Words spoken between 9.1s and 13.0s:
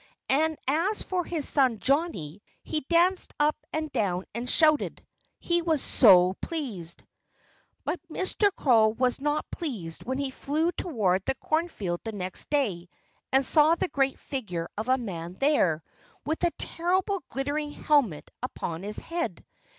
not pleased when he flew toward the cornfield the next day